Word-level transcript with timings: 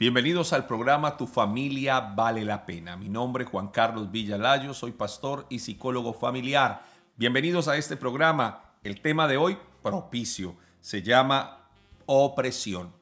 Bienvenidos 0.00 0.52
al 0.52 0.64
programa 0.64 1.16
Tu 1.16 1.26
familia 1.26 1.98
vale 1.98 2.44
la 2.44 2.64
pena. 2.64 2.96
Mi 2.96 3.08
nombre 3.08 3.42
es 3.42 3.50
Juan 3.50 3.66
Carlos 3.66 4.12
Villalayo, 4.12 4.72
soy 4.72 4.92
pastor 4.92 5.44
y 5.48 5.58
psicólogo 5.58 6.12
familiar. 6.12 6.84
Bienvenidos 7.16 7.66
a 7.66 7.76
este 7.76 7.96
programa. 7.96 8.62
El 8.84 9.00
tema 9.00 9.26
de 9.26 9.36
hoy, 9.36 9.58
propicio, 9.82 10.54
se 10.80 11.02
llama 11.02 11.66
opresión. 12.06 12.92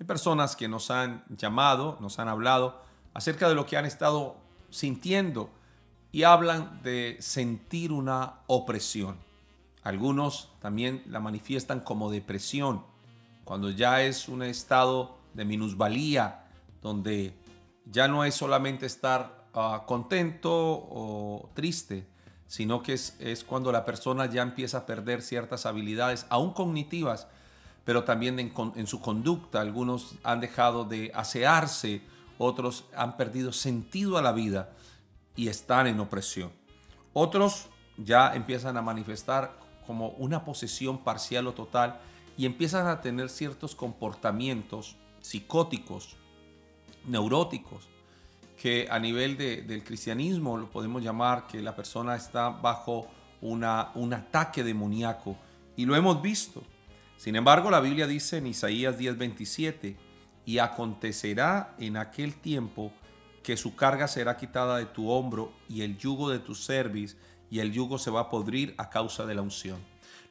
Hay 0.00 0.06
personas 0.06 0.56
que 0.56 0.66
nos 0.66 0.90
han 0.90 1.22
llamado, 1.28 1.98
nos 2.00 2.18
han 2.18 2.26
hablado 2.26 2.82
acerca 3.14 3.48
de 3.48 3.54
lo 3.54 3.64
que 3.64 3.76
han 3.76 3.86
estado 3.86 4.36
sintiendo 4.70 5.50
y 6.10 6.24
hablan 6.24 6.82
de 6.82 7.16
sentir 7.20 7.92
una 7.92 8.40
opresión. 8.48 9.18
Algunos 9.84 10.50
también 10.58 11.04
la 11.06 11.20
manifiestan 11.20 11.78
como 11.78 12.10
depresión, 12.10 12.82
cuando 13.44 13.70
ya 13.70 14.02
es 14.02 14.28
un 14.28 14.42
estado 14.42 15.20
de 15.34 15.44
minusvalía, 15.44 16.49
donde 16.82 17.34
ya 17.84 18.08
no 18.08 18.24
es 18.24 18.34
solamente 18.34 18.86
estar 18.86 19.46
ah, 19.54 19.84
contento 19.86 20.50
o 20.52 21.50
triste, 21.54 22.06
sino 22.46 22.82
que 22.82 22.94
es, 22.94 23.44
cuando 23.46 23.70
la 23.70 23.84
persona 23.84 24.26
ya 24.26 24.42
empieza 24.42 24.78
a 24.78 24.86
perder 24.86 25.22
ciertas 25.22 25.66
habilidades, 25.66 26.26
aún 26.30 26.52
cognitivas, 26.52 27.28
pero 27.84 28.04
también 28.04 28.38
en, 28.38 28.52
en 28.74 28.86
su 28.86 29.00
conducta. 29.00 29.60
Algunos 29.60 30.16
han 30.24 30.40
dejado 30.40 30.84
de 30.84 31.12
asearse, 31.14 32.02
otros 32.38 32.86
han 32.96 33.16
perdido 33.16 33.52
sentido 33.52 34.18
a 34.18 34.22
la 34.22 34.32
vida 34.32 34.72
y 35.36 35.48
están 35.48 35.86
en 35.86 36.00
opresión. 36.00 36.52
Otros 37.12 37.68
ya 37.96 38.34
empiezan 38.34 38.76
a 38.76 38.82
manifestar 38.82 39.56
como 39.86 40.10
una 40.10 40.44
posesión 40.44 40.98
parcial 40.98 41.46
o 41.46 41.52
total 41.52 42.00
y 42.36 42.46
empiezan 42.46 42.86
a 42.86 43.00
tener 43.00 43.28
ciertos 43.28 43.74
comportamientos 43.74 44.96
psicóticos, 45.20 46.16
neuróticos, 47.06 47.88
que 48.56 48.88
a 48.90 48.98
nivel 48.98 49.36
del 49.36 49.82
cristianismo 49.82 50.56
lo 50.58 50.70
podemos 50.70 51.02
llamar 51.02 51.46
que 51.46 51.62
la 51.62 51.74
persona 51.74 52.14
está 52.14 52.50
bajo 52.50 53.08
una, 53.40 53.90
un 53.94 54.12
ataque 54.12 54.62
demoníaco. 54.62 55.36
Y 55.76 55.86
lo 55.86 55.96
hemos 55.96 56.20
visto. 56.20 56.62
Sin 57.16 57.36
embargo, 57.36 57.70
la 57.70 57.80
Biblia 57.80 58.06
dice 58.06 58.38
en 58.38 58.46
Isaías 58.46 58.98
10:27, 58.98 59.96
y 60.44 60.58
acontecerá 60.58 61.74
en 61.78 61.96
aquel 61.96 62.34
tiempo 62.34 62.92
que 63.42 63.56
su 63.56 63.76
carga 63.76 64.08
será 64.08 64.36
quitada 64.36 64.78
de 64.78 64.86
tu 64.86 65.10
hombro 65.10 65.52
y 65.68 65.82
el 65.82 65.96
yugo 65.96 66.30
de 66.30 66.38
tu 66.38 66.54
cerviz, 66.54 67.16
y 67.50 67.60
el 67.60 67.72
yugo 67.72 67.98
se 67.98 68.10
va 68.10 68.20
a 68.22 68.30
podrir 68.30 68.74
a 68.78 68.90
causa 68.90 69.26
de 69.26 69.34
la 69.34 69.42
unción. 69.42 69.78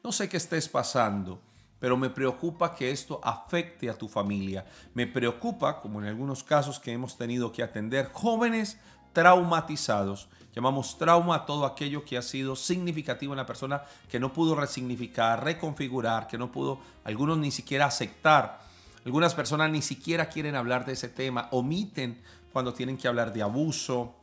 No 0.04 0.12
sé 0.12 0.30
qué 0.30 0.38
estés 0.38 0.70
pasando, 0.70 1.42
pero 1.80 1.98
me 1.98 2.10
preocupa 2.10 2.76
que 2.76 2.92
esto 2.92 3.20
afecte 3.24 3.90
a 3.90 3.98
tu 3.98 4.08
familia. 4.08 4.66
Me 4.94 5.08
preocupa, 5.08 5.80
como 5.80 6.02
en 6.02 6.08
algunos 6.08 6.44
casos 6.44 6.80
que 6.80 6.92
hemos 6.92 7.18
tenido 7.18 7.52
que 7.52 7.64
atender, 7.64 8.10
jóvenes 8.12 8.78
traumatizados. 9.14 10.28
Llamamos 10.54 10.98
trauma 10.98 11.36
a 11.36 11.46
todo 11.46 11.66
aquello 11.66 12.04
que 12.04 12.18
ha 12.18 12.22
sido 12.22 12.56
significativo 12.56 13.34
en 13.34 13.38
la 13.38 13.46
persona, 13.46 13.84
que 14.10 14.20
no 14.20 14.34
pudo 14.34 14.56
resignificar, 14.56 15.44
reconfigurar, 15.44 16.28
que 16.28 16.38
no 16.38 16.52
pudo, 16.52 16.80
algunos 17.04 17.38
ni 17.38 17.52
siquiera 17.52 17.86
aceptar. 17.86 18.60
Algunas 19.06 19.34
personas 19.34 19.72
ni 19.72 19.82
siquiera 19.82 20.28
quieren 20.28 20.56
hablar 20.56 20.86
de 20.86 20.94
ese 20.94 21.08
tema, 21.08 21.48
omiten 21.52 22.22
cuando 22.52 22.74
tienen 22.74 22.98
que 22.98 23.08
hablar 23.08 23.32
de 23.32 23.42
abuso, 23.42 24.16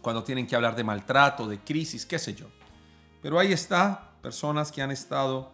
cuando 0.00 0.24
tienen 0.24 0.46
que 0.46 0.56
hablar 0.56 0.74
de 0.74 0.84
maltrato, 0.84 1.46
de 1.46 1.58
crisis, 1.58 2.06
qué 2.06 2.18
sé 2.18 2.34
yo. 2.34 2.46
Pero 3.20 3.38
ahí 3.38 3.52
está, 3.52 4.12
personas 4.22 4.72
que 4.72 4.80
han 4.80 4.90
estado 4.90 5.52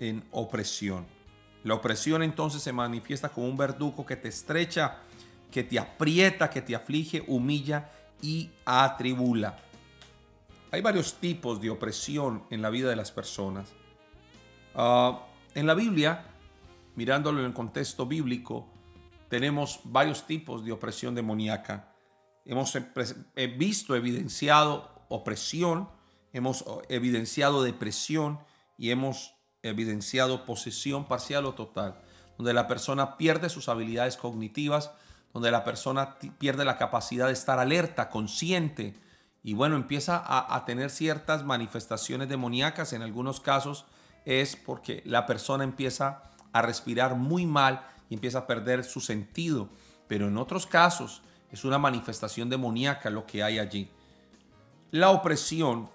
en 0.00 0.24
opresión. 0.30 1.06
La 1.64 1.74
opresión 1.74 2.22
entonces 2.22 2.62
se 2.62 2.72
manifiesta 2.72 3.28
como 3.28 3.48
un 3.48 3.56
verdugo 3.56 4.06
que 4.06 4.16
te 4.16 4.28
estrecha, 4.28 4.98
que 5.50 5.64
te 5.64 5.78
aprieta, 5.78 6.50
que 6.50 6.62
te 6.62 6.74
aflige, 6.74 7.24
humilla 7.26 7.90
y 8.22 8.50
atribula. 8.64 9.58
Hay 10.70 10.80
varios 10.80 11.14
tipos 11.14 11.60
de 11.60 11.70
opresión 11.70 12.44
en 12.50 12.62
la 12.62 12.70
vida 12.70 12.88
de 12.88 12.96
las 12.96 13.10
personas. 13.10 13.72
Ah, 14.74 15.26
en 15.54 15.66
la 15.66 15.74
Biblia, 15.74 16.24
mirándolo 16.96 17.40
en 17.40 17.46
el 17.46 17.52
contexto 17.52 18.06
bíblico, 18.06 18.68
tenemos 19.28 19.80
varios 19.84 20.26
tipos 20.26 20.64
de 20.64 20.72
opresión 20.72 21.14
demoníaca. 21.14 21.92
Hemos 22.44 22.78
visto 23.56 23.96
evidenciado 23.96 25.04
opresión, 25.08 25.88
hemos 26.32 26.64
evidenciado 26.88 27.62
depresión 27.62 28.38
y 28.78 28.90
hemos 28.90 29.35
evidenciado 29.66 30.44
posesión 30.44 31.06
parcial 31.06 31.46
o 31.46 31.54
total, 31.54 31.96
donde 32.38 32.54
la 32.54 32.66
persona 32.66 33.16
pierde 33.16 33.48
sus 33.48 33.68
habilidades 33.68 34.16
cognitivas, 34.16 34.90
donde 35.32 35.50
la 35.50 35.64
persona 35.64 36.16
pierde 36.38 36.64
la 36.64 36.78
capacidad 36.78 37.26
de 37.26 37.32
estar 37.32 37.58
alerta, 37.58 38.08
consciente, 38.08 38.94
y 39.46 39.54
bueno, 39.54 39.76
empieza 39.76 40.24
a, 40.26 40.64
tener 40.64 40.90
ciertas 40.90 41.44
manifestaciones 41.44 42.28
demoníacas. 42.28 42.92
En 42.92 43.02
algunos 43.02 43.38
casos 43.38 43.84
es 44.24 44.56
porque 44.56 45.04
la 45.06 45.24
persona 45.24 45.62
empieza 45.62 46.32
a 46.52 46.62
respirar 46.62 47.14
muy 47.14 47.46
mal 47.46 47.86
y 48.10 48.14
empieza 48.14 48.38
a 48.38 48.46
perder 48.48 48.82
su 48.82 49.00
sentido. 49.00 49.68
Pero 50.08 50.26
en 50.26 50.36
otros 50.36 50.66
casos 50.66 51.22
es 51.52 51.64
una 51.64 51.78
manifestación 51.78 52.50
demoníaca 52.50 53.08
lo 53.08 53.24
que 53.24 53.44
hay 53.44 53.60
allí. 53.60 53.88
La 54.90 55.10
opresión 55.10 55.90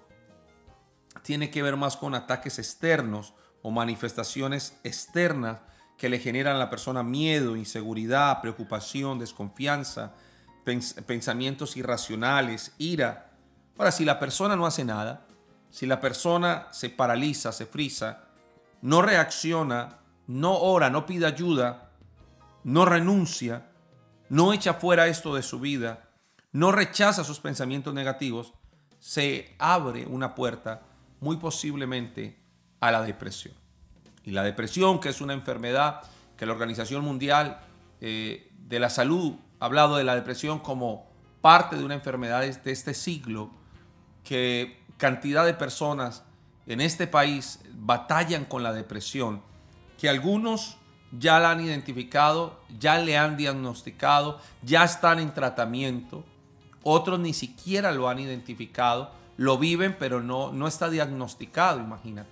tiene 1.22 1.50
que 1.50 1.62
ver 1.62 1.76
más 1.76 1.98
con 1.98 2.14
ataques 2.14 2.58
externos 2.58 3.34
o 3.62 3.70
manifestaciones 3.70 4.78
externas 4.84 5.58
que 5.96 6.08
le 6.08 6.18
generan 6.18 6.56
a 6.56 6.58
la 6.58 6.70
persona 6.70 7.02
miedo, 7.02 7.56
inseguridad, 7.56 8.40
preocupación, 8.40 9.18
desconfianza, 9.18 10.14
pensamientos 11.06 11.76
irracionales, 11.76 12.74
ira. 12.78 13.30
Ahora, 13.78 13.92
si 13.92 14.04
la 14.04 14.18
persona 14.18 14.56
no 14.56 14.66
hace 14.66 14.84
nada, 14.84 15.26
si 15.70 15.86
la 15.86 16.00
persona 16.00 16.66
se 16.72 16.90
paraliza, 16.90 17.52
se 17.52 17.66
frisa, 17.66 18.24
no 18.80 19.00
reacciona, 19.00 20.00
no 20.26 20.58
ora, 20.58 20.90
no 20.90 21.06
pide 21.06 21.26
ayuda, 21.26 21.92
no 22.64 22.84
renuncia, 22.84 23.70
no 24.28 24.52
echa 24.52 24.74
fuera 24.74 25.06
esto 25.06 25.34
de 25.34 25.42
su 25.42 25.60
vida, 25.60 26.10
no 26.50 26.72
rechaza 26.72 27.22
sus 27.22 27.38
pensamientos 27.38 27.94
negativos, 27.94 28.54
se 28.98 29.54
abre 29.58 30.06
una 30.06 30.34
puerta 30.34 30.82
muy 31.20 31.36
posiblemente 31.36 32.41
a 32.82 32.90
la 32.90 33.00
depresión. 33.02 33.54
Y 34.24 34.32
la 34.32 34.42
depresión, 34.42 34.98
que 34.98 35.08
es 35.08 35.20
una 35.20 35.32
enfermedad 35.32 36.02
que 36.36 36.46
la 36.46 36.52
Organización 36.52 37.04
Mundial 37.04 37.60
eh, 38.00 38.50
de 38.58 38.80
la 38.80 38.90
Salud 38.90 39.36
ha 39.60 39.66
hablado 39.66 39.96
de 39.96 40.04
la 40.04 40.16
depresión 40.16 40.58
como 40.58 41.06
parte 41.40 41.76
de 41.76 41.84
una 41.84 41.94
enfermedad 41.94 42.40
de 42.40 42.72
este 42.72 42.92
siglo, 42.92 43.50
que 44.24 44.82
cantidad 44.96 45.46
de 45.46 45.54
personas 45.54 46.24
en 46.66 46.80
este 46.80 47.06
país 47.06 47.60
batallan 47.72 48.44
con 48.44 48.64
la 48.64 48.72
depresión, 48.72 49.42
que 49.96 50.08
algunos 50.08 50.76
ya 51.16 51.38
la 51.38 51.52
han 51.52 51.60
identificado, 51.60 52.58
ya 52.80 52.98
le 52.98 53.16
han 53.16 53.36
diagnosticado, 53.36 54.40
ya 54.62 54.82
están 54.82 55.20
en 55.20 55.32
tratamiento, 55.32 56.24
otros 56.82 57.20
ni 57.20 57.32
siquiera 57.32 57.92
lo 57.92 58.08
han 58.08 58.18
identificado, 58.18 59.12
lo 59.36 59.56
viven, 59.56 59.96
pero 60.00 60.20
no, 60.20 60.52
no 60.52 60.66
está 60.66 60.90
diagnosticado, 60.90 61.78
imagínate. 61.78 62.31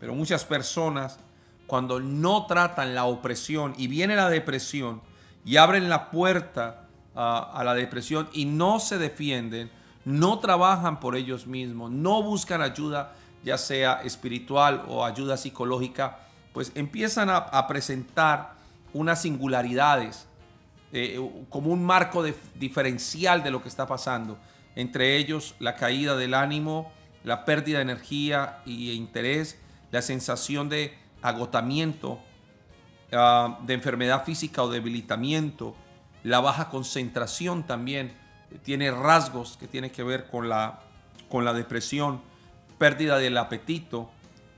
Pero 0.00 0.14
muchas 0.14 0.44
personas, 0.46 1.20
cuando 1.66 2.00
no 2.00 2.46
tratan 2.46 2.94
la 2.94 3.04
opresión 3.04 3.74
y 3.76 3.86
viene 3.86 4.16
la 4.16 4.30
depresión 4.30 5.02
y 5.44 5.58
abren 5.58 5.88
la 5.88 6.10
puerta 6.10 6.88
a, 7.14 7.62
la 7.64 7.74
depresión 7.74 8.28
y 8.32 8.46
no 8.46 8.80
se 8.80 8.98
defienden, 8.98 9.70
no 10.04 10.38
trabajan 10.38 10.98
por 10.98 11.16
ellos 11.16 11.46
mismos, 11.46 11.90
no 11.90 12.22
buscan 12.22 12.62
ayuda, 12.62 13.12
ya 13.44 13.58
sea 13.58 14.00
espiritual 14.02 14.84
o 14.88 15.04
ayuda 15.04 15.36
psicológica, 15.36 16.18
pues 16.54 16.72
empiezan 16.74 17.28
a, 17.30 17.66
presentar 17.68 18.54
unas 18.92 19.22
singularidades 19.22 20.26
eh, 20.92 21.20
como 21.48 21.70
un 21.70 21.84
marco 21.84 22.24
diferencial 22.54 23.42
de 23.42 23.50
lo 23.50 23.62
que 23.62 23.68
está 23.68 23.86
pasando. 23.86 24.38
Entre 24.74 25.16
ellos 25.16 25.54
la 25.58 25.76
caída 25.76 26.16
del 26.16 26.34
ánimo, 26.34 26.90
la 27.22 27.44
pérdida 27.44 27.78
de 27.78 27.82
energía 27.82 28.60
y 28.64 28.92
interés, 28.92 29.58
la 29.90 30.02
sensación 30.02 30.68
de 30.68 30.96
agotamiento, 31.22 32.20
ah, 33.12 33.58
de 33.62 33.74
enfermedad 33.74 34.24
física 34.24 34.62
o 34.62 34.70
debilitamiento, 34.70 35.74
la 36.22 36.40
baja 36.40 36.68
concentración 36.68 37.66
también 37.66 38.12
tiene 38.62 38.90
rasgos 38.90 39.56
que 39.56 39.66
tienen 39.66 39.90
que 39.90 40.02
ver 40.02 40.28
con 40.28 40.48
la, 40.48 40.80
con 41.28 41.44
la 41.44 41.52
depresión, 41.52 42.20
pérdida 42.78 43.18
del 43.18 43.36
apetito, 43.38 44.10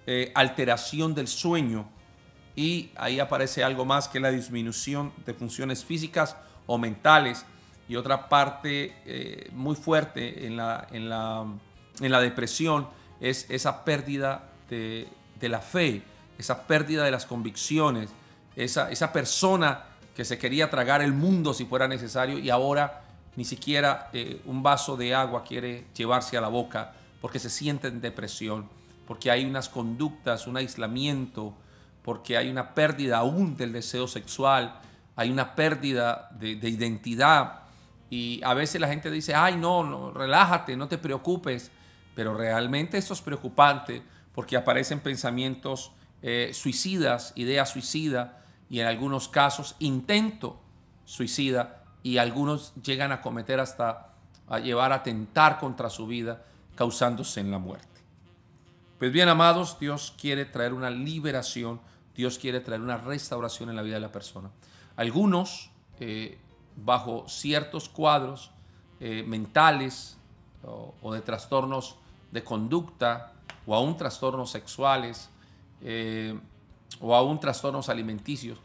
eh, 0.07 0.33
alteración 0.35 1.15
del 1.15 1.29
sueño 1.29 1.89
y 2.57 2.91
ahí 2.97 3.21
aparece 3.21 3.65
algo 3.65 3.85
más 3.85 4.09
que 4.09 4.21
la 4.21 4.31
disminución 4.31 5.13
de 5.25 5.35
funciones 5.35 5.85
físicas 5.85 6.37
o 6.67 6.79
mentales. 6.79 7.47
Y 7.89 7.97
otra 7.97 8.29
parte 8.29 8.95
eh, 9.05 9.51
muy 9.53 9.75
fuerte 9.75 10.47
en 10.47 10.57
la, 10.57 10.87
en, 10.91 11.09
la, 11.09 11.47
en 12.01 12.13
la 12.13 12.21
depresión 12.21 12.89
es 13.21 13.47
esa 13.51 13.85
pérdida 13.85 14.51
de, 14.69 15.09
de 15.43 15.49
la 15.49 15.61
fe, 15.61 16.03
esa 16.39 16.67
pérdida 16.67 17.05
de 17.05 17.11
las 17.11 17.27
convicciones, 17.27 18.11
esa, 18.55 18.91
esa 18.91 19.13
persona 19.13 19.85
que 20.15 20.25
se 20.25 20.39
quería 20.39 20.71
tragar 20.71 21.03
el 21.03 21.13
mundo 21.13 21.53
si 21.53 21.65
fuera 21.65 21.89
necesario 21.89 22.39
y 22.39 22.49
ahora 22.49 23.03
ni 23.35 23.45
siquiera 23.45 24.09
eh, 24.13 24.41
un 24.45 24.63
vaso 24.63 24.97
de 24.97 25.15
agua 25.15 25.43
quiere 25.43 25.87
llevarse 25.97 26.37
a 26.37 26.41
la 26.41 26.49
boca 26.49 26.93
porque 27.21 27.41
se 27.41 27.51
siente 27.51 27.89
en 27.89 28.01
depresión, 28.01 28.69
porque 29.07 29.31
hay 29.31 29.45
unas 29.45 29.69
conductas, 29.69 30.47
un 30.47 30.57
aislamiento, 30.57 31.55
porque 32.03 32.37
hay 32.37 32.49
una 32.49 32.75
pérdida 32.75 33.19
aún 33.19 33.57
del 33.57 33.73
deseo 33.73 34.07
sexual, 34.07 34.81
hay 35.17 35.31
una 35.31 35.57
pérdida 35.57 36.29
de, 36.39 36.69
identidad. 36.69 37.61
Y 38.11 38.41
a 38.45 38.55
veces 38.55 38.81
la 38.81 38.89
gente 38.89 39.11
dice, 39.11 39.35
ay 39.35 39.57
no, 39.57 39.83
no, 39.83 40.13
relájate, 40.13 40.77
no 40.77 40.87
te 40.87 40.99
preocupes, 40.99 41.71
pero 42.15 42.37
realmente 42.37 42.99
esto 42.99 43.15
es 43.15 43.21
preocupante 43.23 44.03
porque 44.35 44.57
aparecen 44.57 45.01
pensamientos 45.01 45.93
eh, 46.23 46.51
suicidas, 46.55 47.33
ideas 47.37 47.71
suicidas 47.71 48.31
y 48.71 48.81
en 48.81 48.87
algunos 48.87 49.29
casos 49.29 49.77
intento 49.79 50.61
suicida 51.05 51.85
y 52.03 52.19
algunos 52.19 52.73
llegan 52.83 53.13
a 53.13 53.21
cometer 53.21 53.61
hasta 53.61 54.13
a 54.53 54.59
llevar 54.59 54.93
a 54.93 55.03
tentar 55.03 55.59
contra 55.59 55.89
su 55.89 56.07
vida 56.07 56.45
causándose 56.75 57.41
en 57.41 57.51
la 57.51 57.59
muerte. 57.59 57.89
Pues 58.99 59.11
bien, 59.11 59.31
amados, 59.31 59.79
Dios 59.81 60.15
quiere 60.21 60.45
traer 60.45 60.75
una 60.75 60.91
liberación, 60.91 61.81
Dios 62.15 62.39
quiere 62.39 62.61
traer 62.61 62.83
una 62.83 62.99
restauración 62.99 63.71
en 63.71 63.77
la 63.77 63.83
vida 63.83 63.95
de 63.95 64.01
la 64.01 64.13
persona. 64.13 64.51
Algunos, 64.97 65.71
eh, 66.01 66.39
bajo 66.77 67.27
ciertos 67.29 67.89
cuadros 67.89 68.51
eh, 69.01 69.25
mentales 69.27 70.19
o, 70.65 71.13
de 71.13 71.23
trastornos 71.23 71.97
de 72.31 72.45
conducta 72.45 73.33
o 73.67 73.75
aún 73.75 73.97
trastornos 73.97 74.51
sexuales 74.51 75.31
eh, 75.83 76.39
o 77.01 77.15
aún 77.15 77.41
trastornos 77.41 77.89
alimenticios, 77.89 78.59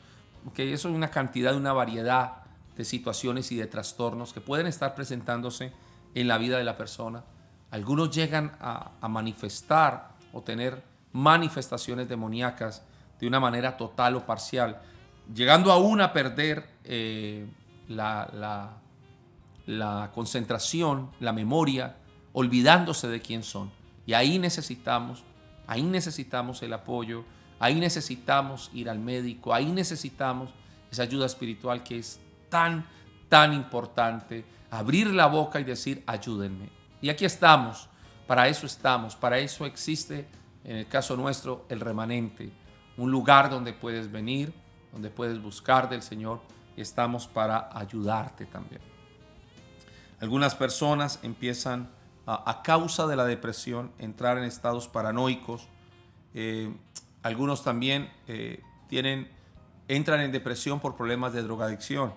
que 0.54 0.74
eso 0.74 0.90
es 0.90 0.96
una 0.96 1.10
cantidad, 1.10 1.56
una 1.56 1.74
variedad 1.74 2.44
de 2.76 2.86
situaciones 2.86 3.52
y 3.52 3.56
de 3.58 3.68
trastornos 3.68 4.34
que 4.34 4.42
pueden 4.42 4.68
estar 4.68 4.96
presentándose 4.96 5.72
en 6.14 6.28
la 6.28 6.38
vida 6.38 6.58
de 6.58 6.64
la 6.64 6.78
persona. 6.78 7.24
Algunos 7.72 8.12
llegan 8.16 8.56
a, 8.60 8.92
manifestar 9.10 10.10
o 10.32 10.42
tener 10.42 10.84
manifestaciones 11.12 12.08
demoníacas 12.08 12.84
de 13.20 13.28
una 13.28 13.40
manera 13.40 13.76
total 13.76 14.16
o 14.16 14.26
parcial, 14.26 14.80
llegando 15.34 15.72
aún 15.72 16.02
a 16.02 16.14
perder 16.14 16.70
eh, 16.84 17.48
la, 17.88 18.78
la 19.66 20.12
concentración, 20.14 21.12
la 21.20 21.34
memoria, 21.34 21.98
olvidándose 22.34 23.08
de 23.08 23.22
quién 23.22 23.44
son. 23.44 23.72
Y 24.08 24.14
ahí 24.14 24.40
necesitamos, 24.40 25.24
ahí 25.68 25.84
necesitamos 25.84 26.64
el 26.64 26.74
apoyo, 26.74 27.26
ahí 27.60 27.76
necesitamos 27.76 28.72
ir 28.74 28.90
al 28.90 29.00
médico, 29.00 29.54
ahí 29.54 29.66
necesitamos 29.66 30.50
esa 30.90 31.04
ayuda 31.04 31.26
espiritual 31.26 31.84
que 31.84 32.00
es 32.00 32.20
tan, 32.50 32.88
tan 33.28 33.54
importante, 33.54 34.46
abrir 34.72 35.08
la 35.08 35.28
boca 35.28 35.60
y 35.60 35.66
decir, 35.66 36.04
ayúdenme. 36.08 36.70
Y 37.02 37.10
aquí 37.10 37.26
estamos, 37.26 37.90
para 38.26 38.48
eso 38.48 38.66
estamos, 38.66 39.16
para 39.16 39.40
eso 39.40 39.66
existe, 39.66 40.28
en 40.64 40.78
el 40.78 40.88
caso 40.88 41.18
nuestro, 41.18 41.66
el 41.68 41.82
remanente, 41.82 42.50
un 42.96 43.12
lugar 43.12 43.50
donde 43.50 43.74
puedes 43.74 44.10
venir, 44.10 44.54
donde 44.94 45.10
puedes 45.10 45.42
buscar 45.42 45.90
del 45.90 46.02
Señor, 46.02 46.42
y 46.78 46.82
estamos 46.82 47.28
para 47.28 47.70
ayudarte 47.78 48.46
también. 48.46 48.82
Algunas 50.22 50.56
personas 50.56 51.20
empiezan 51.24 51.90
a, 52.28 52.62
causa 52.62 53.08
de 53.08 53.16
la 53.16 53.26
depresión 53.26 53.92
entrar 54.00 54.38
en 54.38 54.44
estados 54.44 54.90
paranoicos, 54.90 55.68
eh, 56.34 56.70
algunos 57.24 57.64
también 57.64 58.12
eh, 58.28 58.62
tienen, 58.90 59.32
entran 59.88 60.20
en 60.20 60.34
depresión 60.34 60.82
por 60.82 60.98
problemas 60.98 61.32
de 61.32 61.42
drogadicción. 61.42 62.14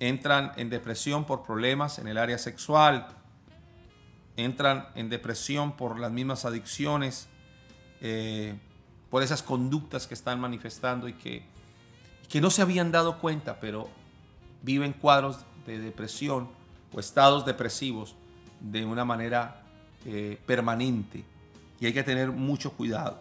Entran 0.00 0.52
en 0.56 0.70
depresión 0.70 1.26
por 1.26 1.42
problemas 1.42 1.98
en 1.98 2.08
el 2.08 2.16
área 2.16 2.38
sexual, 2.38 3.08
entran 4.36 4.88
en 4.94 5.10
depresión 5.10 5.72
por 5.72 5.98
las 6.00 6.10
mismas 6.10 6.46
adicciones, 6.46 7.28
eh, 8.00 8.58
por 9.10 9.22
esas 9.22 9.42
conductas 9.42 10.06
que 10.06 10.14
están 10.14 10.40
manifestando 10.40 11.08
y 11.08 11.12
que, 11.12 11.44
que 12.30 12.40
no 12.40 12.48
se 12.48 12.62
habían 12.62 12.90
dado 12.90 13.18
cuenta, 13.18 13.60
pero 13.60 13.90
viven 14.62 14.94
cuadros 14.94 15.44
de 15.66 15.78
depresión 15.78 16.48
o 16.94 17.00
estados 17.00 17.44
depresivos 17.44 18.14
de 18.60 18.84
una 18.84 19.04
manera 19.04 19.62
eh, 20.04 20.40
permanente. 20.46 21.24
Y 21.80 21.86
hay 21.86 21.92
que 21.92 22.02
tener 22.02 22.30
mucho 22.30 22.72
cuidado, 22.72 23.20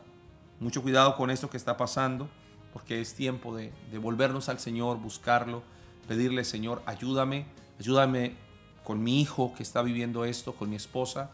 mucho 0.59 0.81
cuidado 0.81 1.15
con 1.15 1.29
esto 1.29 1.49
que 1.49 1.57
está 1.57 1.77
pasando, 1.77 2.29
porque 2.73 3.01
es 3.01 3.13
tiempo 3.13 3.55
de, 3.55 3.71
de 3.91 3.97
volvernos 3.97 4.49
al 4.49 4.59
Señor, 4.59 4.97
buscarlo 4.97 5.63
pedirle, 6.07 6.43
Señor, 6.43 6.81
ayúdame, 6.85 7.45
ayúdame 7.79 8.35
con 8.83 9.03
mi 9.03 9.21
hijo 9.21 9.53
que 9.55 9.63
está 9.63 9.81
viviendo 9.81 10.25
esto, 10.25 10.55
con 10.55 10.69
mi 10.69 10.77
esposa, 10.77 11.31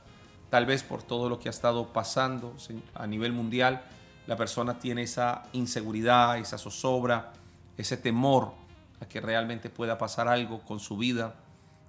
tal 0.50 0.66
vez 0.66 0.84
por 0.84 1.04
todo 1.04 1.30
lo 1.30 1.40
que 1.40 1.48
ha 1.48 1.52
estado 1.52 1.94
pasando 1.94 2.56
a 2.96 3.08
nivel 3.08 3.32
mundial, 3.32 3.84
la 4.26 4.36
persona 4.36 4.80
tiene 4.80 5.04
esa 5.04 5.44
inseguridad, 5.54 6.38
esa 6.38 6.58
zozobra, 6.58 7.34
ese 7.78 7.98
temor 7.98 8.54
a 9.00 9.06
que 9.06 9.22
realmente 9.22 9.70
pueda 9.70 9.98
pasar 9.98 10.28
algo 10.28 10.62
con 10.62 10.80
su 10.80 10.98
vida, 10.98 11.36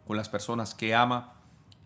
con 0.07 0.17
las 0.17 0.29
personas 0.29 0.75
que 0.75 0.95
ama. 0.95 1.34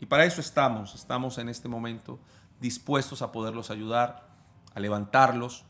Y 0.00 0.06
para 0.06 0.24
eso 0.24 0.40
estamos, 0.40 0.94
estamos 0.94 1.38
en 1.38 1.48
este 1.48 1.68
momento 1.68 2.18
dispuestos 2.60 3.22
a 3.22 3.32
poderlos 3.32 3.70
ayudar, 3.70 4.28
a 4.74 4.80
levantarlos, 4.80 5.64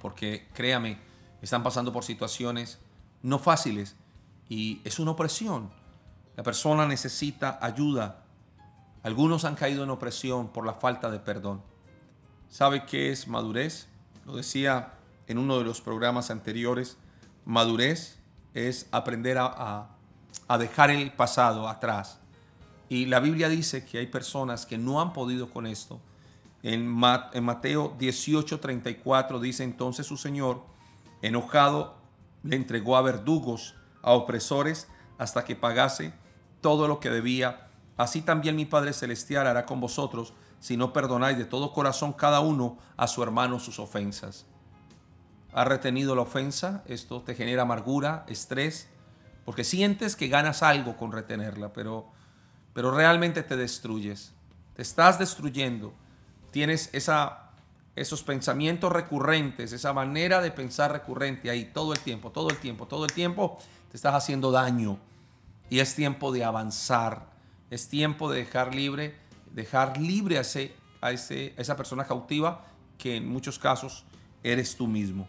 porque 0.00 0.48
créame, 0.54 0.98
están 1.40 1.62
pasando 1.62 1.92
por 1.92 2.04
situaciones 2.04 2.78
no 3.22 3.38
fáciles, 3.38 3.96
y 4.48 4.80
es 4.84 4.98
una 4.98 5.12
opresión. 5.12 5.70
La 6.36 6.42
persona 6.42 6.86
necesita 6.86 7.58
ayuda. 7.60 8.24
Algunos 9.02 9.44
han 9.44 9.54
caído 9.54 9.84
en 9.84 9.90
opresión 9.90 10.48
por 10.48 10.66
la 10.66 10.74
falta 10.74 11.10
de 11.10 11.18
perdón. 11.18 11.62
¿Sabe 12.50 12.84
qué 12.84 13.10
es 13.10 13.28
madurez? 13.28 13.88
Lo 14.26 14.36
decía 14.36 14.94
en 15.26 15.38
uno 15.38 15.58
de 15.58 15.64
los 15.64 15.80
programas 15.80 16.30
anteriores. 16.30 16.96
Madurez 17.44 18.18
es 18.54 18.88
aprender 18.92 19.38
a, 19.40 19.88
dejar 20.58 20.90
el 20.90 21.12
pasado 21.12 21.68
atrás. 21.68 22.18
Y 22.92 23.06
la 23.06 23.20
Biblia 23.20 23.48
dice 23.48 23.86
que 23.86 23.96
hay 23.96 24.06
personas 24.06 24.66
que 24.66 24.76
no 24.76 25.00
han 25.00 25.14
podido 25.14 25.48
con 25.48 25.66
esto. 25.66 25.98
En, 26.62 26.86
Mateo 26.86 27.96
18:34 27.98 29.40
dice 29.40 29.64
entonces 29.64 30.06
su 30.06 30.18
Señor, 30.18 30.60
enojado, 31.22 31.94
le 32.42 32.54
entregó 32.54 32.98
a 32.98 33.00
verdugos 33.00 33.76
a 34.02 34.12
opresores 34.12 34.88
hasta 35.16 35.42
que 35.42 35.56
pagase 35.56 36.12
todo 36.60 36.86
lo 36.86 37.00
que 37.00 37.08
debía. 37.08 37.70
Así 37.96 38.20
también 38.20 38.56
mi 38.56 38.66
Padre 38.66 38.92
Celestial 38.92 39.46
hará 39.46 39.64
con 39.64 39.80
vosotros 39.80 40.34
si 40.60 40.76
no 40.76 40.92
perdonáis 40.92 41.38
de 41.38 41.46
todo 41.46 41.72
corazón 41.72 42.12
cada 42.12 42.40
uno 42.40 42.76
a 42.98 43.06
su 43.06 43.22
hermano 43.22 43.58
sus 43.58 43.78
ofensas. 43.78 44.44
¿Has 45.54 45.66
retenido 45.66 46.14
la 46.14 46.22
ofensa? 46.22 46.84
Esto 46.84 47.22
te 47.22 47.34
genera 47.34 47.62
amargura, 47.62 48.26
estrés, 48.28 48.90
porque 49.46 49.64
sientes 49.64 50.14
que 50.14 50.28
ganas 50.28 50.62
algo 50.62 50.98
con 50.98 51.10
retenerla, 51.10 51.72
pero, 51.72 52.12
pero 52.72 52.90
realmente 52.90 53.42
te 53.42 53.56
destruyes. 53.56 54.32
Te 54.74 54.82
estás 54.82 55.18
destruyendo. 55.18 55.92
Tienes 56.50 56.90
esos 57.94 58.22
pensamientos 58.22 58.92
recurrentes, 58.92 59.72
esa 59.72 59.92
manera 59.92 60.40
de 60.40 60.50
pensar 60.50 60.92
recurrente 60.92 61.50
ahí 61.50 61.66
todo 61.66 61.92
el 61.92 61.98
tiempo, 61.98 62.30
todo 62.30 62.50
el 62.50 62.58
tiempo, 62.58 62.86
todo 62.86 63.04
el 63.04 63.12
tiempo, 63.12 63.58
te 63.90 63.96
estás 63.96 64.14
haciendo 64.14 64.50
daño 64.50 64.98
y 65.68 65.80
es 65.80 65.94
tiempo 65.94 66.32
de 66.32 66.44
avanzar, 66.44 67.30
es 67.70 67.88
tiempo 67.88 68.30
de 68.30 68.38
dejar 68.38 68.74
libre, 68.74 69.16
dejar 69.50 69.98
libre 69.98 70.38
a, 70.38 70.42
ese, 70.42 70.74
a, 71.00 71.12
ese, 71.12 71.54
esa 71.56 71.76
persona 71.76 72.04
cautiva 72.04 72.66
que 72.98 73.16
en 73.16 73.28
muchos 73.28 73.58
casos 73.58 74.04
eres 74.42 74.76
tú 74.76 74.86
mismo. 74.86 75.28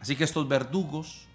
Así 0.00 0.16
que 0.16 0.24
estos 0.24 0.48
verdugos, 0.48 1.26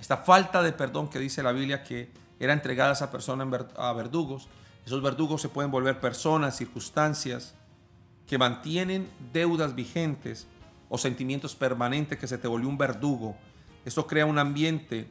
esta 0.00 0.16
falta 0.16 0.62
de 0.62 0.72
perdón 0.72 1.08
que 1.08 1.18
dice 1.18 1.42
la 1.42 1.52
Biblia 1.52 1.82
que 1.82 2.10
era 2.40 2.54
entregada 2.54 2.94
esa 2.94 3.10
persona 3.10 3.48
a 3.76 3.92
verdugos, 3.92 4.48
esos 4.84 5.02
verdugos 5.02 5.42
se 5.42 5.50
pueden 5.50 5.70
volver 5.70 6.00
personas, 6.00 6.56
circunstancias 6.56 7.54
que 8.26 8.38
mantienen 8.38 9.08
deudas 9.32 9.74
vigentes 9.74 10.48
o 10.88 10.98
sentimientos 10.98 11.54
permanentes 11.54 12.18
que 12.18 12.26
se 12.26 12.38
te 12.38 12.48
volvió 12.48 12.68
un 12.68 12.78
verdugo. 12.78 13.36
Esto 13.84 14.06
crea 14.06 14.26
un 14.26 14.38
ambiente 14.38 15.08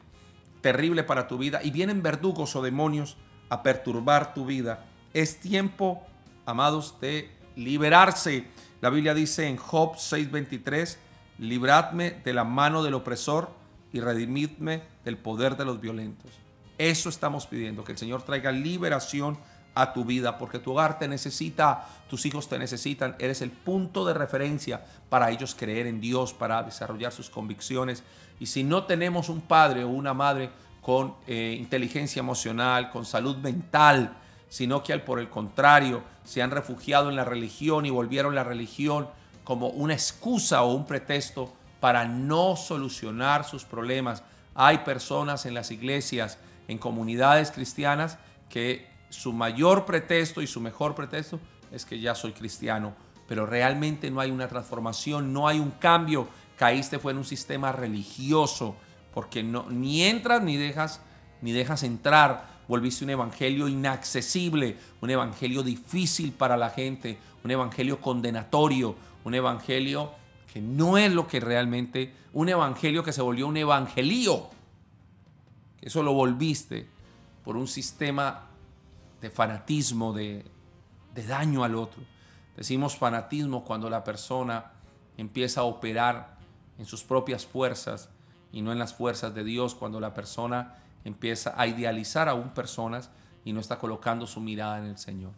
terrible 0.60 1.04
para 1.04 1.28
tu 1.28 1.38
vida 1.38 1.60
y 1.62 1.70
vienen 1.70 2.02
verdugos 2.02 2.56
o 2.56 2.62
demonios 2.62 3.16
a 3.48 3.62
perturbar 3.62 4.34
tu 4.34 4.44
vida. 4.44 4.84
Es 5.14 5.38
tiempo, 5.38 6.02
amados, 6.46 7.00
de 7.00 7.30
liberarse. 7.56 8.46
La 8.80 8.90
Biblia 8.90 9.14
dice 9.14 9.46
en 9.46 9.56
Job 9.56 9.96
6:23, 9.96 10.98
libradme 11.38 12.10
de 12.10 12.32
la 12.32 12.44
mano 12.44 12.82
del 12.82 12.94
opresor 12.94 13.50
y 13.92 14.00
redimidme 14.00 14.82
del 15.04 15.16
poder 15.16 15.56
de 15.56 15.64
los 15.64 15.80
violentos. 15.80 16.30
Eso 16.80 17.10
estamos 17.10 17.46
pidiendo, 17.46 17.84
que 17.84 17.92
el 17.92 17.98
Señor 17.98 18.22
traiga 18.22 18.50
liberación 18.50 19.36
a 19.74 19.92
tu 19.92 20.02
vida, 20.06 20.38
porque 20.38 20.58
tu 20.58 20.72
hogar 20.72 20.98
te 20.98 21.08
necesita, 21.08 21.86
tus 22.08 22.24
hijos 22.24 22.48
te 22.48 22.58
necesitan, 22.58 23.16
eres 23.18 23.42
el 23.42 23.50
punto 23.50 24.06
de 24.06 24.14
referencia 24.14 24.82
para 25.10 25.30
ellos 25.30 25.54
creer 25.54 25.86
en 25.86 26.00
Dios, 26.00 26.32
para 26.32 26.62
desarrollar 26.62 27.12
sus 27.12 27.28
convicciones. 27.28 28.02
Y 28.38 28.46
si 28.46 28.64
no 28.64 28.84
tenemos 28.84 29.28
un 29.28 29.42
padre 29.42 29.84
o 29.84 29.90
una 29.90 30.14
madre 30.14 30.48
con 30.80 31.16
eh, 31.26 31.54
inteligencia 31.60 32.20
emocional, 32.20 32.88
con 32.88 33.04
salud 33.04 33.36
mental, 33.36 34.16
sino 34.48 34.82
que 34.82 34.94
al 34.94 35.02
por 35.02 35.18
el 35.20 35.28
contrario 35.28 36.02
se 36.24 36.40
han 36.40 36.50
refugiado 36.50 37.10
en 37.10 37.16
la 37.16 37.26
religión 37.26 37.84
y 37.84 37.90
volvieron 37.90 38.34
la 38.34 38.42
religión 38.42 39.06
como 39.44 39.68
una 39.68 39.92
excusa 39.92 40.62
o 40.62 40.72
un 40.72 40.86
pretexto 40.86 41.52
para 41.78 42.06
no 42.06 42.56
solucionar 42.56 43.44
sus 43.44 43.66
problemas. 43.66 44.22
Hay 44.54 44.78
personas 44.78 45.44
en 45.44 45.52
las 45.52 45.70
iglesias, 45.70 46.38
en 46.70 46.78
comunidades 46.78 47.50
cristianas, 47.50 48.16
que 48.48 48.86
su 49.08 49.32
mayor 49.32 49.86
pretexto 49.86 50.40
y 50.40 50.46
su 50.46 50.60
mejor 50.60 50.94
pretexto 50.94 51.40
es 51.72 51.84
que 51.84 51.98
ya 51.98 52.14
soy 52.14 52.30
cristiano, 52.30 52.94
pero 53.26 53.44
realmente 53.44 54.08
no 54.08 54.20
hay 54.20 54.30
una 54.30 54.46
transformación, 54.46 55.32
no 55.32 55.48
hay 55.48 55.58
un 55.58 55.72
cambio. 55.72 56.28
Caíste 56.56 57.00
fue 57.00 57.10
en 57.10 57.18
un 57.18 57.24
sistema 57.24 57.72
religioso, 57.72 58.76
porque 59.12 59.42
no, 59.42 59.66
ni 59.68 60.04
entras 60.04 60.44
ni 60.44 60.56
dejas, 60.56 61.00
ni 61.42 61.50
dejas 61.50 61.82
entrar. 61.82 62.60
Volviste 62.68 63.02
un 63.02 63.10
evangelio 63.10 63.66
inaccesible, 63.66 64.76
un 65.00 65.10
evangelio 65.10 65.64
difícil 65.64 66.30
para 66.30 66.56
la 66.56 66.70
gente, 66.70 67.18
un 67.42 67.50
evangelio 67.50 68.00
condenatorio, 68.00 68.94
un 69.24 69.34
evangelio 69.34 70.12
que 70.52 70.60
no 70.60 70.98
es 70.98 71.12
lo 71.12 71.26
que 71.26 71.40
realmente, 71.40 72.14
un 72.32 72.48
evangelio 72.48 73.02
que 73.02 73.12
se 73.12 73.22
volvió 73.22 73.48
un 73.48 73.56
evangelío. 73.56 74.59
Eso 75.82 76.02
lo 76.02 76.12
volviste 76.12 76.88
por 77.44 77.56
un 77.56 77.66
sistema 77.66 78.46
de 79.20 79.30
fanatismo, 79.30 80.12
de, 80.12 80.44
daño 81.26 81.64
al 81.64 81.74
otro. 81.74 82.02
Decimos 82.56 82.96
fanatismo 82.96 83.64
cuando 83.64 83.90
la 83.90 84.04
persona 84.04 84.72
empieza 85.16 85.60
a 85.60 85.64
operar 85.64 86.38
en 86.78 86.86
sus 86.86 87.02
propias 87.02 87.46
fuerzas 87.46 88.08
y 88.52 88.62
no 88.62 88.72
en 88.72 88.78
las 88.78 88.94
fuerzas 88.94 89.34
de 89.34 89.44
Dios, 89.44 89.74
cuando 89.74 90.00
la 90.00 90.14
persona 90.14 90.74
empieza 91.04 91.54
a 91.56 91.66
idealizar 91.66 92.28
aún 92.28 92.50
personas 92.50 93.10
y 93.44 93.52
no 93.52 93.60
está 93.60 93.78
colocando 93.78 94.26
su 94.26 94.40
mirada 94.40 94.78
en 94.78 94.86
el 94.86 94.98
Señor. 94.98 95.32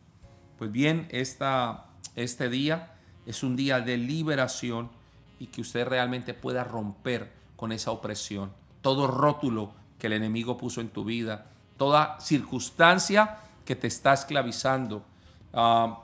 Pues 0.59 0.71
bien, 0.71 1.09
esta, 1.11 1.87
este 2.15 2.49
día 2.49 2.95
es 3.27 3.43
un 3.43 3.57
día 3.57 3.81
de 3.81 3.97
liberación 3.97 4.91
y 5.39 5.49
que 5.49 5.61
usted 5.61 5.87
realmente 5.87 6.35
pueda 6.35 6.65
romper 6.65 7.33
con 7.57 7.73
esa 7.73 7.91
opresión. 7.91 8.53
Todo 8.81 9.07
rótulo 9.07 9.73
que 10.03 10.09
el 10.09 10.15
enemigo 10.15 10.57
puso 10.57 10.81
en 10.81 10.89
tu 10.89 11.05
vida, 11.05 11.47
toda 11.77 12.19
circunstancia 12.19 13.39
que 13.65 13.77
te 13.77 13.87
está 13.87 14.13
esclavizando, 14.13 15.05
ah, 15.53 16.03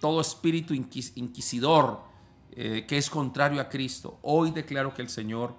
todo 0.00 0.20
espíritu 0.20 0.74
inquisidor 0.74 2.00
eh, 2.50 2.84
que 2.88 2.98
es 2.98 3.08
contrario 3.08 3.60
a 3.60 3.68
Cristo. 3.68 4.18
Hoy 4.22 4.50
declaro 4.50 4.92
que 4.92 5.02
el 5.02 5.08
Señor 5.08 5.54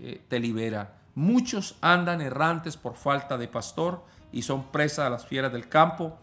eh, 0.00 0.20
te 0.26 0.40
libera. 0.40 0.98
Muchos 1.14 1.76
andan 1.82 2.20
errantes 2.20 2.76
por 2.76 2.96
falta 2.96 3.38
de 3.38 3.46
pastor 3.46 4.04
y 4.32 4.42
son 4.42 4.72
presa 4.72 5.04
de 5.04 5.10
las 5.10 5.24
fieras 5.24 5.52
del 5.52 5.68
campo 5.68 6.18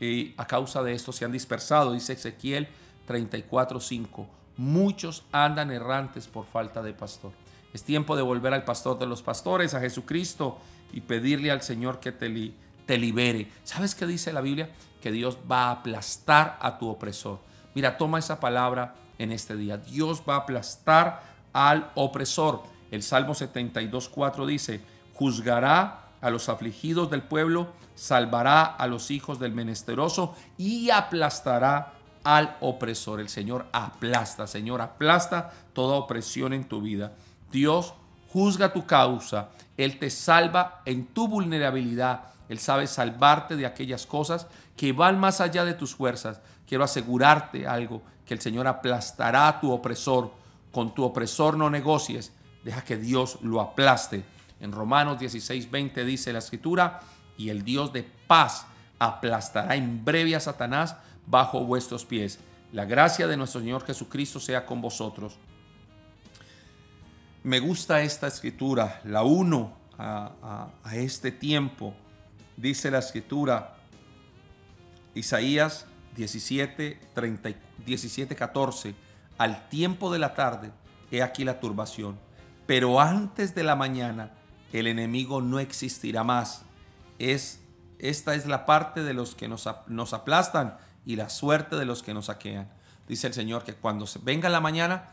y 0.00 0.32
a 0.38 0.46
causa 0.46 0.82
de 0.82 0.94
esto 0.94 1.12
se 1.12 1.26
han 1.26 1.32
dispersado, 1.32 1.92
dice 1.92 2.14
Ezequiel 2.14 2.66
34:5. 3.06 4.26
Muchos 4.56 5.26
andan 5.32 5.70
errantes 5.70 6.28
por 6.28 6.46
falta 6.46 6.80
de 6.80 6.94
pastor. 6.94 7.41
Es 7.72 7.84
tiempo 7.84 8.16
de 8.16 8.22
volver 8.22 8.52
al 8.52 8.64
pastor 8.64 8.98
de 8.98 9.06
los 9.06 9.22
pastores, 9.22 9.74
a 9.74 9.80
Jesucristo, 9.80 10.58
y 10.92 11.00
pedirle 11.00 11.50
al 11.50 11.62
Señor 11.62 12.00
que 12.00 12.12
te, 12.12 12.52
te 12.86 12.98
libere. 12.98 13.50
¿Sabes 13.64 13.94
qué 13.94 14.06
dice 14.06 14.32
la 14.32 14.40
Biblia? 14.40 14.70
Que 15.00 15.10
Dios 15.10 15.38
va 15.50 15.66
a 15.66 15.70
aplastar 15.72 16.58
a 16.60 16.78
tu 16.78 16.88
opresor. 16.88 17.40
Mira, 17.74 17.96
toma 17.96 18.18
esa 18.18 18.40
palabra 18.40 18.94
en 19.18 19.32
este 19.32 19.56
día. 19.56 19.78
Dios 19.78 20.22
va 20.28 20.34
a 20.34 20.38
aplastar 20.38 21.22
al 21.52 21.90
opresor. 21.94 22.62
El 22.90 23.02
Salmo 23.02 23.34
72.4 23.34 24.46
dice, 24.46 24.82
juzgará 25.14 26.02
a 26.20 26.30
los 26.30 26.48
afligidos 26.48 27.10
del 27.10 27.22
pueblo, 27.22 27.68
salvará 27.94 28.64
a 28.64 28.86
los 28.86 29.10
hijos 29.10 29.38
del 29.38 29.52
menesteroso 29.52 30.36
y 30.58 30.90
aplastará 30.90 31.94
al 32.24 32.56
opresor. 32.60 33.20
El 33.20 33.28
Señor 33.28 33.66
aplasta, 33.72 34.46
Señor, 34.46 34.80
aplasta 34.80 35.52
toda 35.72 35.96
opresión 35.96 36.52
en 36.52 36.64
tu 36.64 36.80
vida. 36.80 37.12
Dios 37.52 37.94
juzga 38.32 38.72
tu 38.72 38.86
causa, 38.86 39.50
Él 39.76 39.98
te 39.98 40.10
salva 40.10 40.82
en 40.84 41.06
tu 41.06 41.28
vulnerabilidad 41.28 42.32
él 42.52 42.58
sabe 42.58 42.86
salvarte 42.86 43.56
de 43.56 43.64
aquellas 43.64 44.04
cosas 44.04 44.46
que 44.76 44.92
van 44.92 45.18
más 45.18 45.40
allá 45.40 45.64
de 45.64 45.72
tus 45.72 45.94
fuerzas. 45.94 46.42
Quiero 46.68 46.84
asegurarte 46.84 47.66
algo, 47.66 48.02
que 48.26 48.34
el 48.34 48.42
Señor 48.42 48.66
aplastará 48.66 49.48
a 49.48 49.58
tu 49.58 49.72
opresor. 49.72 50.34
Con 50.70 50.94
tu 50.94 51.02
opresor 51.02 51.56
no 51.56 51.70
negocies, 51.70 52.30
deja 52.62 52.84
que 52.84 52.98
Dios 52.98 53.38
lo 53.40 53.62
aplaste. 53.62 54.22
En 54.60 54.70
Romanos 54.70 55.18
16, 55.18 55.70
20 55.70 56.04
dice 56.04 56.30
la 56.30 56.40
escritura, 56.40 57.00
y 57.38 57.48
el 57.48 57.64
Dios 57.64 57.90
de 57.90 58.02
paz 58.26 58.66
aplastará 58.98 59.74
en 59.74 60.04
breve 60.04 60.36
a 60.36 60.40
Satanás 60.40 60.96
bajo 61.26 61.64
vuestros 61.64 62.04
pies. 62.04 62.38
La 62.70 62.84
gracia 62.84 63.26
de 63.26 63.38
nuestro 63.38 63.60
Señor 63.60 63.82
Jesucristo 63.86 64.40
sea 64.40 64.66
con 64.66 64.82
vosotros. 64.82 65.38
Me 67.44 67.58
gusta 67.58 68.02
esta 68.02 68.28
escritura, 68.28 69.00
la 69.02 69.24
uno 69.24 69.72
a, 69.98 70.70
este 70.92 71.32
tiempo 71.32 71.92
dice 72.56 72.88
la 72.88 73.00
escritura, 73.00 73.74
Isaías 75.14 75.86
17, 76.14 77.00
17, 77.84 78.36
14, 78.36 78.94
al 79.38 79.68
tiempo 79.68 80.12
de 80.12 80.20
la 80.20 80.34
tarde, 80.34 80.70
he 81.10 81.20
aquí 81.20 81.42
la 81.42 81.58
turbación, 81.58 82.16
pero 82.66 83.00
antes 83.00 83.56
de 83.56 83.64
la 83.64 83.74
mañana 83.74 84.30
el 84.72 84.86
enemigo 84.86 85.42
no 85.42 85.58
existirá 85.58 86.22
más. 86.22 86.62
Es, 87.18 87.60
esta 87.98 88.36
es 88.36 88.46
la 88.46 88.66
parte 88.66 89.02
de 89.02 89.14
los 89.14 89.34
que 89.34 89.48
nos, 89.48 89.68
nos 89.88 90.12
aplastan 90.12 90.76
y 91.04 91.16
la 91.16 91.28
suerte 91.28 91.74
de 91.74 91.86
los 91.86 92.04
que 92.04 92.14
nos 92.14 92.26
saquean. 92.26 92.70
Dice 93.08 93.26
el 93.26 93.34
Señor 93.34 93.64
que 93.64 93.74
cuando 93.74 94.06
venga 94.22 94.48
la 94.48 94.60
mañana, 94.60 95.08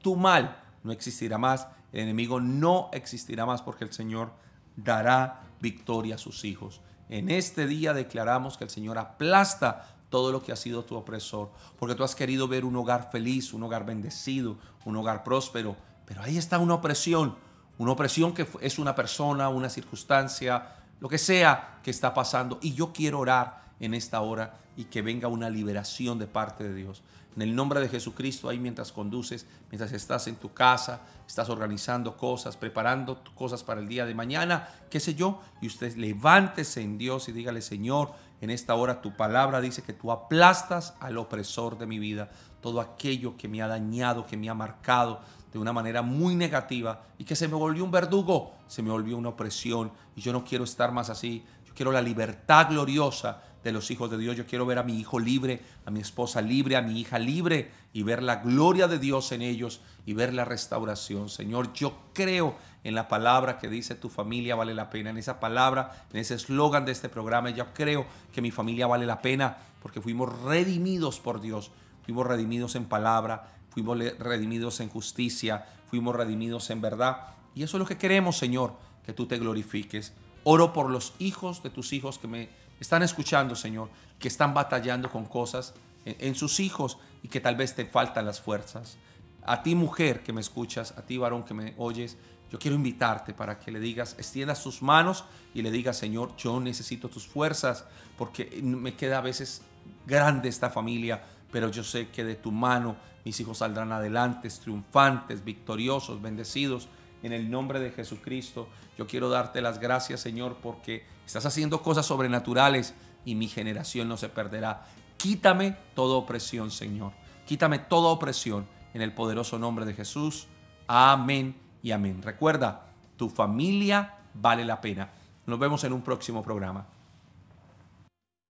tu 0.00 0.16
mal 0.16 0.59
no 0.82 0.92
existirá 0.92 1.38
más, 1.38 1.68
el 1.92 2.00
enemigo 2.00 2.40
no 2.40 2.88
existirá 2.92 3.46
más 3.46 3.62
porque 3.62 3.84
el 3.84 3.92
Señor 3.92 4.32
dará 4.76 5.42
victoria 5.60 6.14
a 6.14 6.18
sus 6.18 6.44
hijos. 6.44 6.80
En 7.08 7.30
este 7.30 7.66
día 7.66 7.92
declaramos 7.92 8.56
que 8.56 8.64
el 8.64 8.70
Señor 8.70 8.98
aplasta 8.98 9.96
todo 10.10 10.32
lo 10.32 10.42
que 10.42 10.52
ha 10.52 10.56
sido 10.56 10.84
tu 10.84 10.96
opresor, 10.96 11.50
porque 11.78 11.94
tú 11.94 12.04
has 12.04 12.14
querido 12.14 12.48
ver 12.48 12.64
un 12.64 12.76
hogar 12.76 13.10
feliz, 13.10 13.52
un 13.52 13.62
hogar 13.62 13.86
bendecido, 13.86 14.58
un 14.84 14.96
hogar 14.96 15.22
próspero, 15.22 15.76
pero 16.04 16.22
ahí 16.22 16.36
está 16.36 16.58
una 16.58 16.74
opresión, 16.74 17.36
una 17.78 17.92
opresión 17.92 18.34
que 18.34 18.46
es 18.60 18.78
una 18.78 18.94
persona, 18.94 19.48
una 19.48 19.68
circunstancia, 19.68 20.76
lo 20.98 21.08
que 21.08 21.18
sea 21.18 21.78
que 21.82 21.90
está 21.90 22.12
pasando. 22.12 22.58
Y 22.60 22.74
yo 22.74 22.92
quiero 22.92 23.20
orar 23.20 23.62
en 23.80 23.94
esta 23.94 24.20
hora 24.20 24.58
y 24.76 24.84
que 24.84 25.02
venga 25.02 25.28
una 25.28 25.48
liberación 25.48 26.18
de 26.18 26.26
parte 26.26 26.64
de 26.64 26.74
Dios. 26.74 27.02
En 27.36 27.42
el 27.42 27.54
nombre 27.54 27.80
de 27.80 27.88
Jesucristo, 27.88 28.48
ahí 28.48 28.58
mientras 28.58 28.90
conduces, 28.90 29.46
mientras 29.70 29.92
estás 29.92 30.26
en 30.26 30.36
tu 30.36 30.52
casa, 30.52 31.02
estás 31.26 31.48
organizando 31.48 32.16
cosas, 32.16 32.56
preparando 32.56 33.22
cosas 33.36 33.62
para 33.62 33.80
el 33.80 33.86
día 33.86 34.04
de 34.04 34.14
mañana, 34.14 34.68
qué 34.90 34.98
sé 34.98 35.14
yo, 35.14 35.40
y 35.60 35.68
usted 35.68 35.96
levántese 35.96 36.82
en 36.82 36.98
Dios 36.98 37.28
y 37.28 37.32
dígale, 37.32 37.62
Señor, 37.62 38.12
en 38.40 38.50
esta 38.50 38.74
hora 38.74 39.00
tu 39.00 39.16
palabra 39.16 39.60
dice 39.60 39.82
que 39.82 39.92
tú 39.92 40.10
aplastas 40.10 40.94
al 40.98 41.18
opresor 41.18 41.78
de 41.78 41.86
mi 41.86 41.98
vida, 41.98 42.30
todo 42.60 42.80
aquello 42.80 43.36
que 43.36 43.48
me 43.48 43.62
ha 43.62 43.68
dañado, 43.68 44.26
que 44.26 44.36
me 44.36 44.48
ha 44.48 44.54
marcado 44.54 45.20
de 45.52 45.58
una 45.58 45.72
manera 45.72 46.02
muy 46.02 46.34
negativa 46.34 47.02
y 47.18 47.24
que 47.24 47.36
se 47.36 47.48
me 47.48 47.54
volvió 47.54 47.84
un 47.84 47.90
verdugo, 47.90 48.54
se 48.66 48.82
me 48.82 48.90
volvió 48.90 49.16
una 49.16 49.30
opresión. 49.30 49.92
Y 50.14 50.20
yo 50.20 50.32
no 50.32 50.44
quiero 50.44 50.64
estar 50.64 50.92
más 50.92 51.10
así, 51.10 51.44
quiero 51.74 51.92
la 51.92 52.02
libertad 52.02 52.68
gloriosa 52.68 53.42
de 53.62 53.72
los 53.72 53.90
hijos 53.90 54.10
de 54.10 54.18
Dios. 54.18 54.36
Yo 54.36 54.46
quiero 54.46 54.66
ver 54.66 54.78
a 54.78 54.82
mi 54.82 54.98
hijo 54.98 55.18
libre, 55.18 55.60
a 55.84 55.90
mi 55.90 56.00
esposa 56.00 56.40
libre, 56.40 56.76
a 56.76 56.82
mi 56.82 57.00
hija 57.00 57.18
libre 57.18 57.70
y 57.92 58.02
ver 58.02 58.22
la 58.22 58.36
gloria 58.36 58.88
de 58.88 58.98
Dios 58.98 59.32
en 59.32 59.42
ellos 59.42 59.80
y 60.06 60.14
ver 60.14 60.32
la 60.32 60.44
restauración. 60.44 61.28
Señor, 61.28 61.72
yo 61.72 61.98
creo 62.14 62.56
en 62.84 62.94
la 62.94 63.08
palabra 63.08 63.58
que 63.58 63.68
dice 63.68 63.94
tu 63.94 64.08
familia 64.08 64.54
vale 64.54 64.74
la 64.74 64.88
pena, 64.88 65.10
en 65.10 65.18
esa 65.18 65.40
palabra, 65.40 66.06
en 66.12 66.20
ese 66.20 66.34
eslogan 66.34 66.84
de 66.84 66.92
este 66.92 67.08
programa. 67.08 67.50
Yo 67.50 67.72
creo 67.74 68.06
que 68.32 68.40
mi 68.40 68.50
familia 68.50 68.86
vale 68.86 69.06
la 69.06 69.20
pena 69.20 69.58
porque 69.82 70.00
fuimos 70.00 70.42
redimidos 70.42 71.20
por 71.20 71.40
Dios, 71.40 71.70
fuimos 72.04 72.26
redimidos 72.26 72.74
en 72.76 72.86
palabra, 72.86 73.52
fuimos 73.70 73.98
redimidos 74.18 74.80
en 74.80 74.88
justicia, 74.88 75.66
fuimos 75.90 76.16
redimidos 76.16 76.70
en 76.70 76.80
verdad. 76.80 77.26
Y 77.54 77.62
eso 77.62 77.76
es 77.76 77.80
lo 77.80 77.86
que 77.86 77.98
queremos, 77.98 78.38
Señor, 78.38 78.74
que 79.04 79.12
tú 79.12 79.26
te 79.26 79.38
glorifiques. 79.38 80.12
Oro 80.44 80.72
por 80.72 80.90
los 80.90 81.14
hijos 81.18 81.62
de 81.62 81.70
tus 81.70 81.92
hijos 81.92 82.18
que 82.18 82.28
me 82.28 82.48
están 82.80 83.02
escuchando, 83.02 83.54
Señor, 83.54 83.90
que 84.18 84.28
están 84.28 84.54
batallando 84.54 85.10
con 85.10 85.26
cosas 85.26 85.74
en, 86.04 86.34
sus 86.34 86.60
hijos 86.60 86.98
y 87.22 87.28
que 87.28 87.40
tal 87.40 87.56
vez 87.56 87.74
te 87.74 87.84
faltan 87.84 88.26
las 88.26 88.40
fuerzas. 88.40 88.96
A 89.44 89.62
ti 89.62 89.74
mujer 89.74 90.22
que 90.22 90.32
me 90.32 90.40
escuchas, 90.40 90.92
a 90.96 91.02
ti 91.02 91.18
varón 91.18 91.44
que 91.44 91.54
me 91.54 91.74
oyes, 91.76 92.16
Yo 92.50 92.58
quiero 92.58 92.74
invitarte 92.74 93.32
para 93.32 93.60
que 93.60 93.70
le 93.70 93.78
digas, 93.78 94.16
extiendas 94.18 94.60
tus 94.60 94.82
manos 94.82 95.24
y 95.54 95.62
le 95.62 95.70
digas, 95.70 95.96
Señor, 95.96 96.34
yo 96.36 96.58
necesito 96.58 97.08
tus 97.08 97.24
fuerzas 97.24 97.84
porque 98.18 98.60
me 98.60 98.96
queda 98.96 99.18
a 99.18 99.20
veces 99.20 99.62
grande 100.04 100.48
esta 100.48 100.68
familia, 100.68 101.22
pero 101.52 101.70
yo 101.70 101.84
sé 101.84 102.08
que 102.08 102.24
de 102.24 102.34
tu 102.34 102.50
mano 102.50 102.96
mis 103.24 103.38
hijos 103.38 103.58
saldrán 103.58 103.92
adelante, 103.92 104.48
triunfantes, 104.48 105.44
victoriosos, 105.44 106.20
bendecidos. 106.20 106.88
En 107.22 107.32
el 107.32 107.50
nombre 107.50 107.80
de 107.80 107.90
Jesucristo, 107.90 108.68
yo 108.96 109.06
quiero 109.06 109.28
darte 109.28 109.60
las 109.60 109.78
gracias, 109.78 110.20
Señor, 110.20 110.56
porque 110.62 111.04
estás 111.26 111.46
haciendo 111.46 111.82
cosas 111.82 112.06
sobrenaturales 112.06 112.94
y 113.24 113.34
mi 113.34 113.48
generación 113.48 114.08
no 114.08 114.16
se 114.16 114.28
perderá. 114.28 114.86
Quítame 115.16 115.76
toda 115.94 116.16
opresión, 116.16 116.70
Señor. 116.70 117.12
Quítame 117.46 117.78
toda 117.78 118.08
opresión 118.08 118.66
en 118.94 119.02
el 119.02 119.12
poderoso 119.12 119.58
nombre 119.58 119.84
de 119.84 119.94
Jesús. 119.94 120.46
Amén 120.86 121.54
y 121.82 121.90
amén. 121.90 122.22
Recuerda, 122.22 122.86
tu 123.16 123.28
familia 123.28 124.18
vale 124.34 124.64
la 124.64 124.80
pena. 124.80 125.10
Nos 125.46 125.58
vemos 125.58 125.84
en 125.84 125.92
un 125.92 126.02
próximo 126.02 126.42
programa. 126.42 126.86